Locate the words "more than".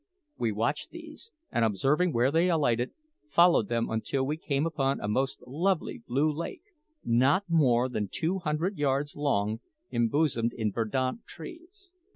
7.47-8.07